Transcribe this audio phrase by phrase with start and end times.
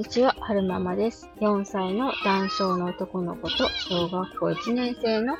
[0.00, 1.28] にちは、はるままです。
[1.42, 5.36] 4歳の男性の男の子と小学校1年生の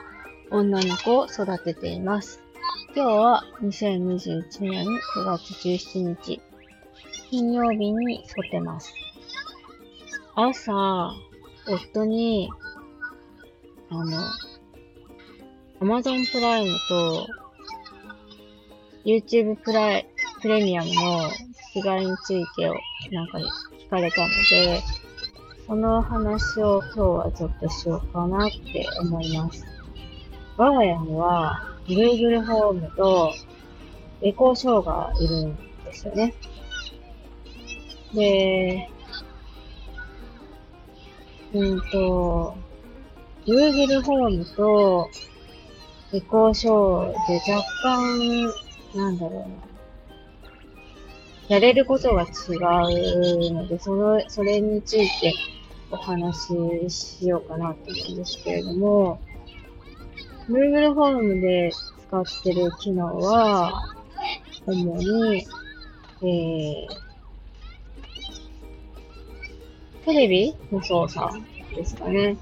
[0.51, 2.43] 女の子を育てています。
[2.95, 4.87] 今日は2021年
[5.17, 6.43] 9月17日、
[7.31, 8.93] 金曜日に撮ってます。
[10.35, 11.11] 朝、
[11.67, 12.51] 夫に、
[13.89, 14.19] あの、
[15.81, 17.27] Amazon プライムと
[19.07, 20.07] YouTube プライ
[20.43, 21.31] プレミアムの
[21.75, 22.75] 違いについてを
[23.11, 23.39] なんか
[23.91, 24.83] かれたので、
[25.67, 29.65] その話を今日はちょっとしようかなって思います。
[30.57, 33.33] 我が家には Google ホームと
[34.23, 36.35] エコーショーがいるんですよね。
[38.15, 38.89] で、
[41.53, 42.57] うんと、
[43.45, 45.11] Google ホームと
[46.13, 48.53] エコーショーで若干、
[48.95, 49.70] なんだろうな。
[51.51, 55.35] やれることが違うので、その、それについて
[55.91, 56.47] お話
[56.89, 59.21] ししようかなと思うんですけれども、
[60.49, 61.73] Google ホームで
[62.09, 63.97] 使ってる機能は、
[64.65, 65.45] 主に、
[66.23, 66.89] えー、
[70.05, 71.35] テレビの操作
[71.75, 72.37] ですかね。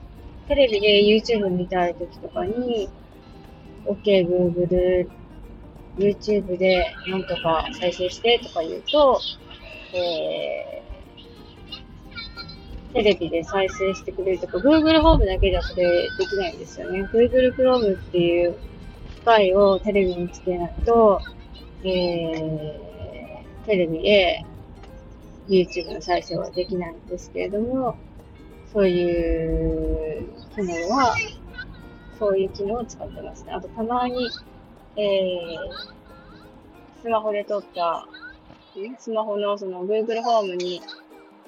[0.49, 2.91] テレビで YouTube 見たいときとかに、
[3.87, 5.09] OK Google
[5.99, 9.21] YouTube でなんとか再生してとか言うと、
[9.95, 17.03] えー、テレビで再生してくれるとか、Google ホームだけじゃそれできないんですよね。
[17.13, 18.55] Google Chrome っていう
[19.17, 21.21] 機械をテレビにつけないと、
[21.83, 24.45] えー、テレビで
[25.49, 27.97] YouTube の再生はできないんですけれども、
[28.73, 31.15] そういう機能は、
[32.19, 33.53] そういう機能を使ってますね。
[33.53, 34.29] あと、たまに、
[34.99, 38.05] えー、スマホで撮った、
[38.99, 40.83] スマホのその Google ホームに、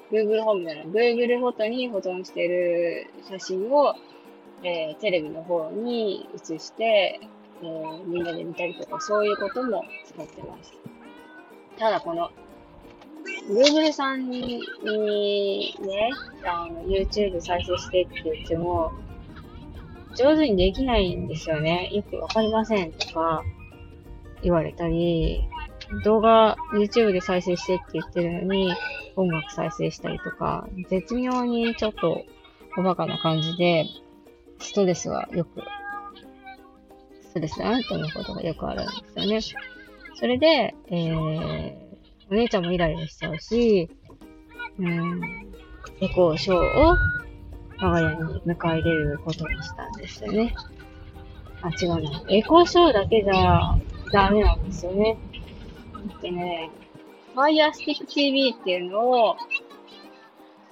[0.09, 3.93] Google ホームじゃない、Google フォトに保存してる写真を、
[4.63, 7.19] えー、テレビの方に移して、
[7.61, 10.73] えー、みんなで見たりとか、そういうことも使ってます。
[11.77, 12.29] ただこの、
[13.49, 16.09] Google さんにね、
[16.45, 18.93] あの、YouTube 再生してって言っても、
[20.15, 21.89] 上手にできないんですよね。
[21.93, 23.43] よくわかりませんとか
[24.41, 25.47] 言われたり、
[26.03, 28.73] 動画 YouTube で再生してって言ってるのに
[29.15, 32.23] 音楽再生したりとか、絶妙にちょっと
[32.77, 33.85] おバカな感じで、
[34.59, 35.61] ストレスはよく、
[37.21, 39.41] ストレスだなと思うことがよくあるんですよね。
[40.15, 41.73] それで、えー、
[42.29, 43.89] お姉ちゃんもイライラしちゃうし、
[44.79, 45.21] うん、
[45.99, 46.95] エコーショーを
[47.81, 50.53] 我が家に迎え入れることにしたんですよね。
[51.63, 52.23] あ、違うな。
[52.29, 53.75] エコーショーだけじゃ
[54.11, 55.17] ダメなんですよね。
[56.21, 56.69] でね、
[57.35, 59.37] Fire Stick TV っていうのを、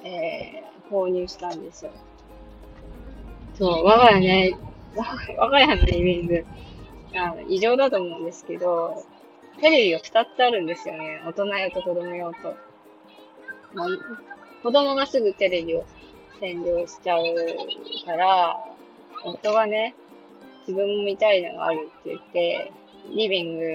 [0.04, 1.92] えー、購入したんですよ。
[3.56, 4.58] そう、我が家ね、
[5.38, 6.46] 我が家のリビング、
[7.16, 9.04] あの異常だと思うんですけど、
[9.60, 11.22] テレビが2つあるんですよね。
[11.26, 12.56] 大人用と子供用と。
[13.74, 13.88] ま、
[14.62, 15.86] 子供がすぐテレビを
[16.40, 17.24] 占領しちゃう
[18.06, 18.58] から、
[19.24, 19.96] 夫がね、
[20.68, 22.72] 自分も見たいのがあるって言って、
[23.16, 23.66] リビング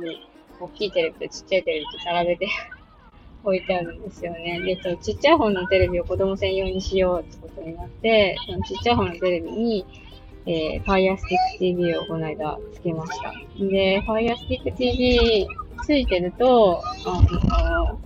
[0.00, 0.28] に
[0.60, 2.48] 大きいテレビとちっちゃいテレビと並べて
[3.44, 4.60] 置いてあるんですよね。
[4.60, 9.86] で、そのちっちゃい方のテレビを子供専用にしようってことになって、そのちっちゃい方のテレビに、
[10.46, 13.32] えー、Fire Stick TV をこの間つけました。
[13.58, 15.46] で、Fire Stick TV
[15.84, 17.98] ついてると、あの、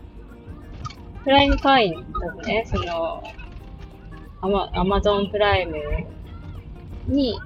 [1.25, 3.22] プライム会員だとね、その、
[4.43, 5.77] アマ、アマゾンプライム
[7.06, 7.39] に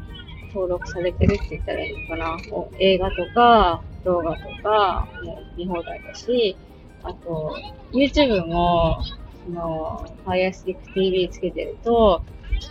[0.49, 2.38] 登録されてるって言ったらいいのかな。
[2.50, 6.56] もう映画とか動画とかもう見放題だし、
[7.03, 7.56] あと、
[7.93, 8.99] YouTube も、
[9.44, 12.23] その、Fire Stick TV つけてると、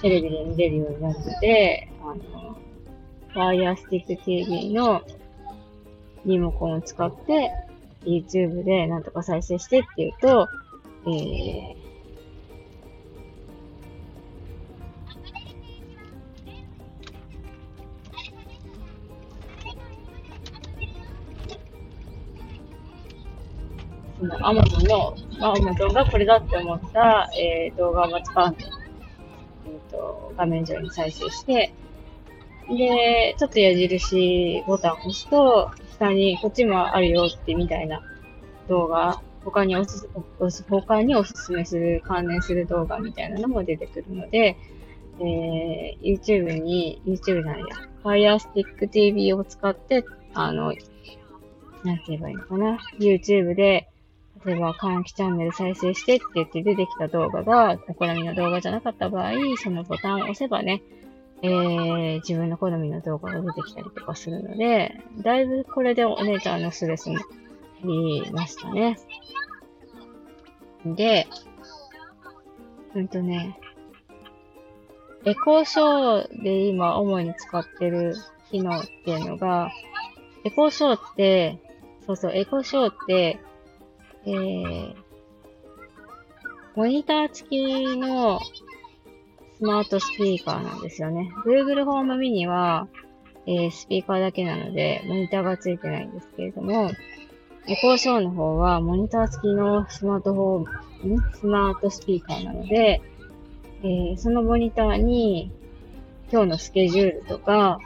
[0.02, 2.58] テレビで見れるようになるので、あの、
[3.34, 5.04] Fire Stick TV の
[6.25, 7.52] リモコンを使って、
[8.06, 10.48] YouTube でなんとか再生してって言うと、
[11.06, 11.83] えー、
[24.24, 28.66] その Amazon の、まあ、Amazon がこれだって思った、えー、動画をバツパンと、
[29.68, 31.74] えー、と画面上に再生して、
[32.70, 38.02] で、ちょっと矢印ボタンを押すと、下にこっちもあるよってみたいな
[38.70, 40.10] 動画、他におすす、
[40.40, 44.58] おす他におすすめする、関連する動画みたいなのも出てくるので、
[45.20, 47.66] えー、YouTube に、YouTube ないや、
[48.04, 50.74] Fire Stick TV を使って、あの、
[51.84, 53.90] なんて言えばいいのかな、YouTube で、
[54.45, 60.81] 例えば、換気チャンネル再生してって言って出てきた動画が、お好みの動画じゃなかった場合、そのボタンを押せばね、
[61.42, 67.18] えー、自分の好みの動画が出てきたりとかするので、だいぶこれでお姉ちゃんのストレスも
[67.84, 68.98] 減りましたね。
[70.86, 71.28] で、
[72.96, 73.60] うんとね、
[75.25, 78.16] エコーショーで今主に使ってる
[78.50, 79.69] 機能っていうのが、
[80.46, 81.60] エコーショーって、
[82.06, 83.39] そうそう、エコーショーって、
[84.25, 84.96] えー、
[86.75, 88.40] モニター付きの
[89.58, 91.31] スマートスピーカーなんですよね。
[91.46, 92.88] Google ホームミニは、
[93.46, 96.92] えー、スピーカーだけなので、モニターが付いてないんですけれども、
[97.68, 103.02] エコーショーの方は、モニター付きのスマートフォーム、スマートスピーカーなので、
[103.84, 105.52] えー、そのモニターに、
[106.31, 107.78] 今日のスケジュールとか、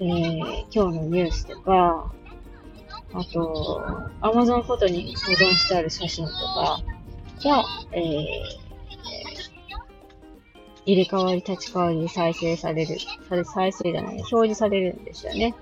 [0.00, 0.42] えー、
[0.72, 2.12] 今日のニュースとか、
[3.18, 3.82] あと、
[4.20, 6.80] Amazon フォトに保存してある写真とか
[7.42, 8.24] が、えー、
[10.86, 12.96] 入れ替わり立ち替わりに再生される、
[13.28, 15.52] され再生じゃない、表示されるんですよね。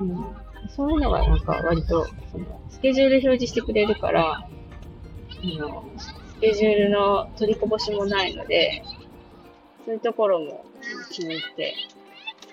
[0.00, 0.24] うん、
[0.70, 4.48] そういうのがなんか割と、そのスケジュール表示してくれるから、あ
[5.58, 8.82] のスケジュールの取りこぼしもないので、
[9.84, 10.64] そういうところも
[11.10, 11.74] 気に入って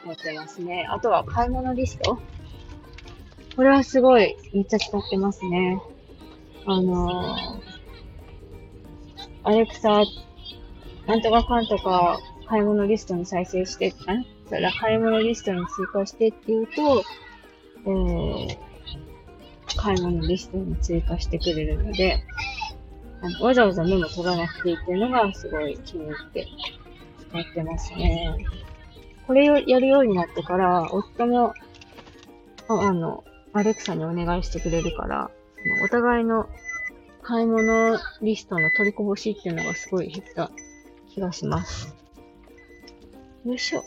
[0.08, 0.88] 持ってますね。
[0.90, 2.18] あとは買い物リスト
[3.56, 5.82] これはすごい、めっちゃ使ってますね。
[6.66, 7.62] あのー、
[9.44, 10.04] アレクサ、
[11.08, 14.14] なんとかかんとか買い物リストに再生して、あ
[14.48, 17.04] それ買い物リストに追加してって言うと、
[17.86, 18.58] えー、
[19.76, 22.24] 買い物リストに追加してくれるので、
[23.22, 26.48] あのわざわざメモ取らなくていいっていうのがすごい気に入って
[27.30, 28.46] 使ってますね。
[29.28, 31.54] これをやるようになってから、夫も、
[32.70, 35.30] ああの、アレクサにお願いしてくれるから、
[35.84, 36.48] お互いの
[37.22, 40.50] 買い物リストの取りこぼしっていうのがすごい減った
[41.10, 41.94] 気がします。
[43.46, 43.84] よいしょ。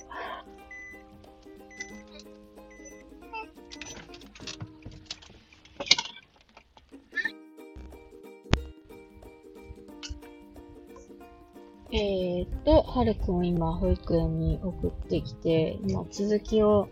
[12.65, 16.89] と、はるくんを今、保育園に送ってきて、今、続きを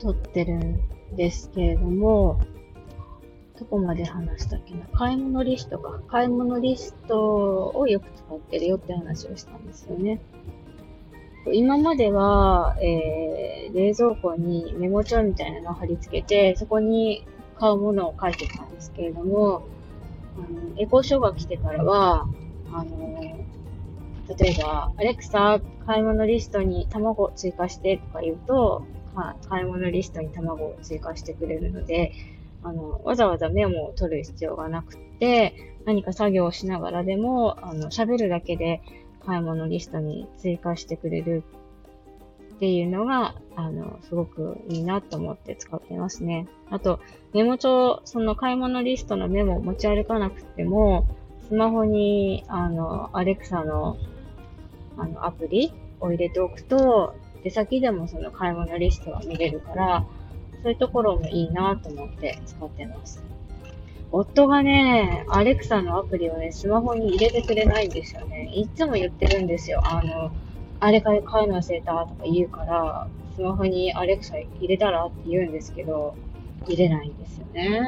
[0.00, 0.80] 取ってるん
[1.16, 2.40] ですけれども、
[3.58, 4.84] どこまで話したっけな？
[4.92, 6.00] 買い物リストか。
[6.08, 10.20] 買い物リストをよく使ってるよって話をしたんですよね。
[11.52, 17.24] 今までは、えー、冷蔵庫にメモ帳みたいなのを貼り付けて、そこに
[17.56, 19.62] 買うものを書いてたんですけれども、
[20.36, 22.26] あのエコーショが来てからは、
[22.72, 23.43] あの
[24.28, 32.12] 例えば、アレクサ、買い物リストに卵追加してとか言うと、まあ、買い物リストに卵を追加してくれるので、
[32.62, 35.54] あの、わざわざメモを取る必要がなくて、
[35.84, 38.80] 何か作業をしながらでも、あの、喋るだけで
[39.24, 41.44] 買い物リストに追加してくれる
[42.54, 46.48] っていうのが、あの、すごくいいなと思って使ってますね。
[46.70, 47.00] あと、
[47.34, 51.06] メモ帳、その買い物リストのメモを持ち歩かなくても、
[51.46, 53.98] スマホに、あの、アレクサの
[54.96, 60.06] あの、アプリを入れておくと、出先でもその買い物リストが見れるから、
[60.62, 63.22] そういうところもいいなと思って使ってます。
[64.10, 68.50] 夫がね、アレクサのアプリをね、スマホに入れてくれないんですよね。
[68.54, 69.82] いつも言ってるんですよ。
[69.84, 70.30] あの、
[70.80, 76.14] あれから買うの忘れたとか言うから、スマホにアレクサ入れたらって言うんですけど、
[76.66, 77.80] 入れないんですよね。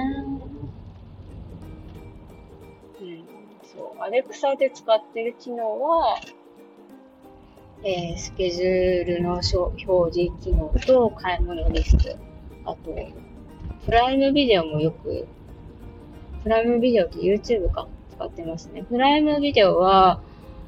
[3.01, 3.23] うん、
[3.63, 4.01] そう。
[4.01, 6.17] アレクサで使ってる機能は、
[7.85, 9.45] えー、スケジュールの表
[10.13, 12.19] 示機能と買い物リスト。
[12.65, 12.97] あと、
[13.85, 15.27] プライムビデオもよく、
[16.43, 18.83] プライムビデオって YouTube か使ってますね。
[18.85, 20.21] プライムビデオは、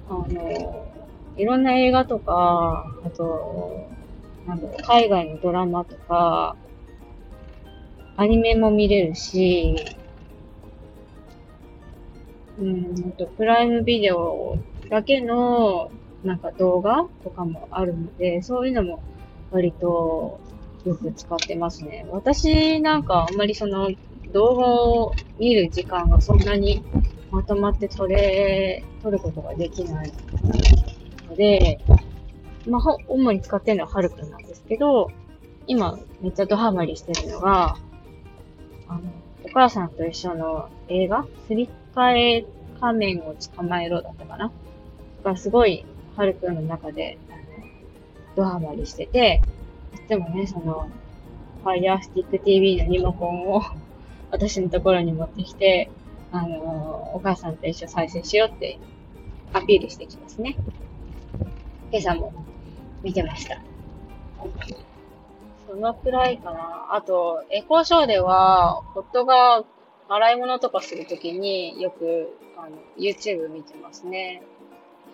[0.08, 0.86] あの、
[1.36, 3.86] いろんな映画とか、あと、
[4.46, 6.56] なんだろう、海外のドラマとか、
[8.16, 9.76] アニメも見れるし、
[12.58, 15.90] うん、あと、プライムビデオだけの
[16.28, 19.02] なんか動画とかもあるので、そういうのも
[19.50, 20.38] 割と
[20.84, 22.06] よく使ってますね。
[22.10, 23.90] 私なんかあんまりその
[24.32, 26.82] 動画を見る時間がそんなに
[27.30, 30.12] まとまって撮れ、撮ることができない
[31.28, 31.80] ので、
[32.66, 35.10] まあ、主に使ってるのはハルくんなんですけど、
[35.66, 37.76] 今めっちゃドハマりしてるのが、
[38.86, 39.00] あの、
[39.44, 41.26] お母さんと一緒の映画？
[41.46, 42.46] すり替え
[42.80, 44.52] 仮面を捕まえろだったかな？
[45.24, 45.84] がすごい
[46.18, 47.42] はるくんの中で、あの、
[48.34, 49.40] ドハマりしてて、
[49.94, 50.90] いつもね、その、
[51.64, 53.62] Fire Stick TV のリモコンを
[54.32, 55.88] 私のところに持ってきて、
[56.32, 58.78] あの、お母さんと一緒再生しようって
[59.52, 60.56] アピールしてきますね。
[61.92, 62.32] 今朝も
[63.04, 63.62] 見てました。
[65.68, 66.88] そのくらいかな。
[66.94, 69.64] あと、エコーショーでは、夫が
[70.08, 74.42] 洗い物とかするときによくあの YouTube 見てますね。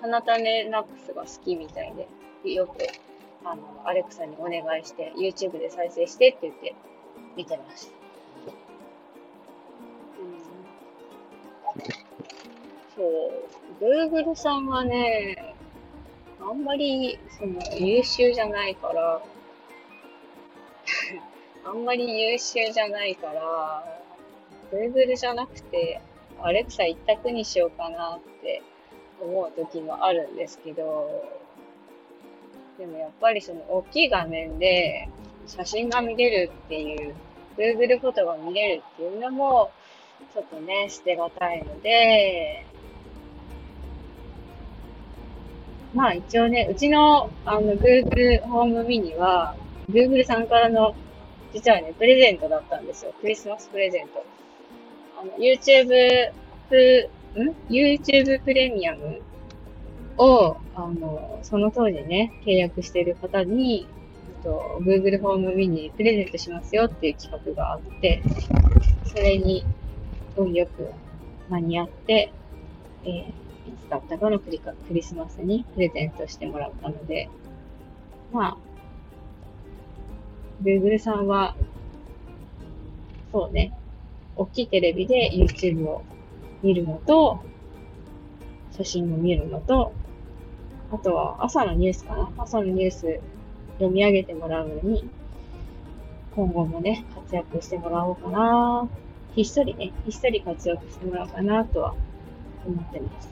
[0.05, 1.95] 花種ナックスが好きみたい
[2.45, 2.77] で、よく
[3.43, 6.75] あのアレクサにお願いして YouTube で再生してって言って
[7.35, 7.91] 見てます。
[12.95, 13.33] そう、
[13.83, 15.55] Google さんはね、
[16.39, 19.23] あんまりその優秀じゃないから
[21.65, 24.03] あんまり優秀じゃないから、
[24.71, 26.03] Google じゃなくて、
[26.43, 28.63] アレクサ一択にしようかなって
[29.21, 31.25] 思う時もあるんですけど、
[32.79, 35.09] でもやっぱりその大きい画面で
[35.47, 37.15] 写真が見れるっていう、
[37.57, 39.71] Google フォトが見れるっていうのも、
[40.33, 42.67] ちょっとね、捨てがたいので、
[45.95, 49.55] まあ一応ね、うちのあの Google ホームミニは、
[49.89, 50.97] Google さんからの、
[51.53, 53.13] 実はね、プレゼントだったんですよ。
[53.21, 54.25] クリスマスプレゼント。
[55.21, 56.33] あの、YouTube
[56.69, 57.14] プ、ん
[57.69, 59.21] ?YouTube プレミアム
[60.17, 63.87] を、あの、その当時ね、契約している方に、
[64.45, 68.23] と Google ホームミニプレゼントしますよっていう企画があって、
[69.07, 69.65] それに
[70.37, 70.91] 運よく
[71.49, 72.33] 間に合って、
[73.05, 73.33] えー、い
[73.83, 77.31] つだったかのクリクリスマスにプレゼントしてもらったので、
[78.33, 78.57] まあ、
[80.63, 81.57] Google さんは、
[83.33, 83.73] そうね、
[84.37, 86.03] 大きいテレビで YouTube を
[86.65, 87.45] 見るのと、
[88.73, 89.93] 写真を見るのと、
[90.91, 92.33] あとは朝のニュースかな。
[92.39, 93.21] 朝のニュース
[93.75, 95.09] 読み上げてもらうのに、
[96.35, 98.89] 今後もね、活躍してもらおうかな。
[99.35, 101.95] ひっそりね、ひっそり活躍してもらおうかなとは
[102.67, 103.29] 思ってます。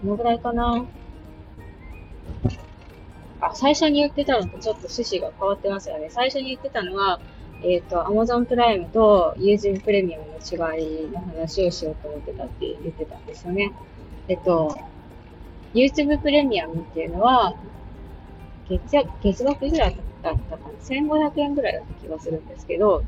[0.00, 0.86] このぐらいかな。
[3.42, 6.08] あ、最初に言ってたのとちょっと趣旨が変わってますよね。
[6.08, 7.20] 最初に言ってたのは、
[7.68, 13.72] えっ、ー、と、Amazon プライムと YouTube プレミアムの違いの話をしようと思ってたって言ってたんですよね。
[14.28, 14.78] えっと、
[15.74, 17.56] YouTube プレミアムっていうのは、
[18.68, 23.02] 月、月額ぐらいだったかな ?1500 円ぐらいだった気がするんですけど、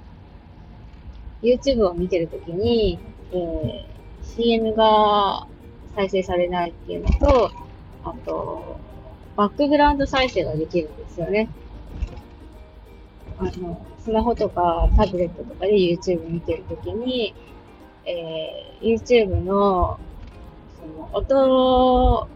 [1.41, 2.99] YouTube を見てるときに、
[3.31, 3.85] えー、
[4.25, 5.47] CM が
[5.95, 7.53] 再生されないっていうのと、
[8.05, 8.77] あと、
[9.37, 11.49] バックグラウンド再生ができるんですよね。
[13.39, 17.35] あの、スマホとかタブレットとかで YouTube 見てるときに、
[18.07, 20.01] えー、YouTube の、
[20.81, 22.29] その、音、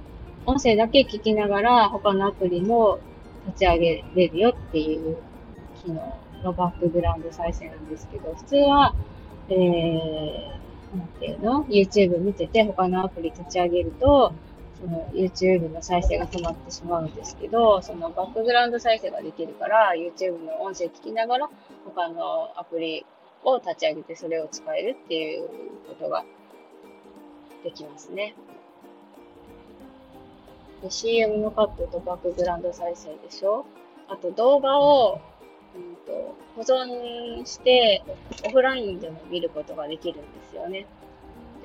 [0.44, 2.98] 音声だけ聞きながら他のアプリも
[3.46, 5.16] 立ち上げれるよっていう
[5.82, 8.94] 機能のバックグラウンド再生なんですけど、普通は、
[9.48, 14.34] えー、なんていうの ?YouTube 見てて他のアプリ立ち上げると、
[14.82, 21.50] その YouTube の再生が止まってしまうんですけど、そのバックグラウンド再生ができるから、YouTube の音声聞きながら、
[21.84, 23.06] 他のアプリ
[23.44, 25.48] を立ち上げてそれを使えるっていう
[25.88, 26.24] ことが
[27.62, 28.34] できますね。
[30.82, 33.64] で CM のカットとバックグラウンド再生でしょ
[34.08, 35.20] あと動画を、
[35.76, 38.02] うんと、保存して
[38.44, 40.86] オフラインでも見ることができるんですよね。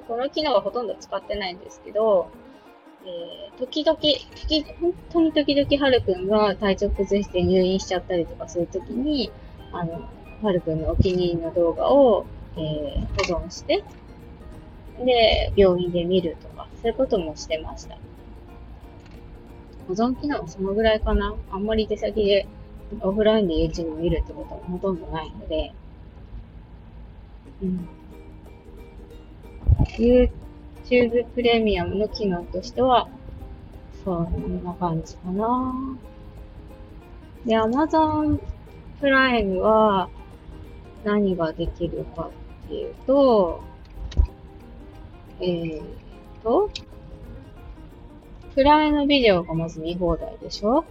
[0.07, 2.29] この機能はほとんど使ってないんですけど、
[3.07, 9.31] えー、時々、時、本当に時々はるくんが体調崩して入院しちゃったりとかするときに、
[9.71, 10.09] あの、
[10.41, 12.25] はるくんのお気に入りの動画を、
[12.57, 13.83] えー、保存して、
[15.03, 17.97] で、病院で見るとか、そういうこともしてました。
[19.87, 21.33] 保存機能そのぐらいかな。
[21.49, 22.45] あんまり出先で
[23.01, 25.71] オフラインで YouTube 見るってことはほとんどないので、
[27.61, 27.87] うん。
[30.89, 33.09] YouTube プレミアムの機能としては、
[34.05, 35.97] そんな感じかな。
[37.45, 38.39] で、Amazon
[38.99, 40.09] プライムは
[41.03, 42.29] 何ができるか
[42.65, 43.61] っていうと、
[45.39, 45.81] えー
[46.41, 46.69] と、
[48.55, 50.83] プライムビデオがまず見放題でしょ？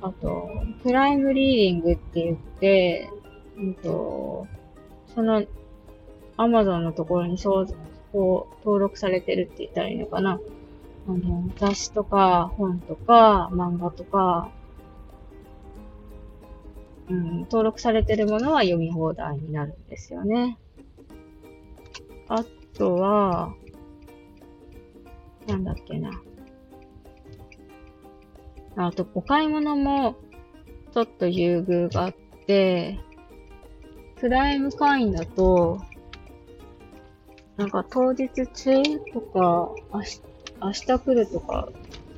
[0.00, 0.50] あと、
[0.82, 3.10] プライムリーディングって言って、
[3.56, 4.46] うんと、
[5.14, 5.44] その、
[6.36, 7.36] アマゾンのところに
[8.12, 10.40] こう、登録されてるって言ったらいいのかな。
[11.08, 14.50] あの、雑誌とか、本とか、漫画とか、
[17.08, 20.58] うん、登録されてるものは読み放題になるんですよね。
[22.28, 22.44] あ
[22.76, 23.54] とは、
[25.46, 26.10] なんだっけな。
[28.76, 30.16] あと、お買い物も、
[30.92, 32.14] ちょっと優遇があっ
[32.46, 33.00] て、
[34.16, 35.80] プライム会員だと、
[37.58, 39.70] なんか当日中とか、
[40.62, 41.68] 明日、来るとか、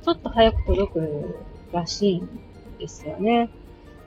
[0.05, 1.39] ちょっと早く届く
[1.73, 2.29] らしいん
[2.79, 3.49] ですよね。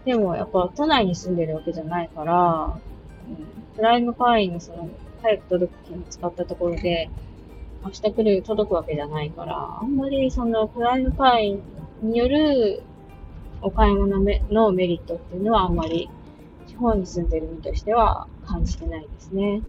[0.05, 2.79] でもやっぱ都内に住んでるわけじゃないから、
[3.27, 4.89] うん、プライム会員のその、
[5.23, 7.09] 早く届く券を使ったところで、
[7.83, 11.63] 明日来る、届くわけじゃないから、あんまりそのプライム会員
[12.03, 12.83] による
[13.63, 16.11] お買い物のメリットっていうのはあんまり
[16.67, 19.63] 地方に住んでる身としては感じてないですね。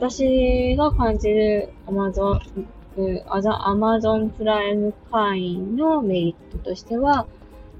[0.00, 2.40] 私が感じる Amazon、
[2.96, 7.26] Amazon プライム会員のメリットとしては、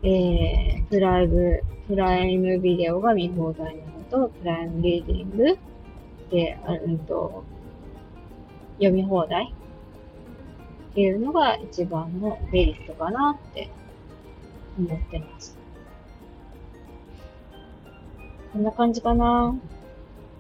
[0.03, 5.59] えー、プライム、プライムビデオが見放題なのと、プライムリーディング
[6.29, 7.45] で、うんと、
[8.79, 9.55] 読み放題
[10.91, 13.71] っていうのが一番のメリットかなって
[14.77, 15.57] 思ってます。
[18.53, 19.55] こんな感じかな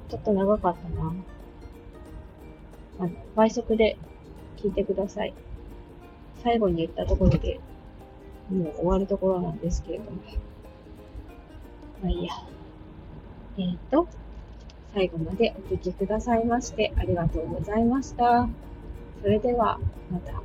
[0.08, 1.12] ちょっと長かったな。
[2.98, 3.96] あの、倍速で
[4.56, 5.34] 聞いてください。
[6.42, 7.60] 最後に言ったところで
[8.50, 10.18] もう終わるところなんですけれども。
[12.02, 12.32] まあいいや。
[13.58, 14.06] えっ、と、
[14.94, 18.48] 最後までお聴きくださいましてありがとうございました。
[19.22, 19.78] それでは、
[20.10, 20.40] また。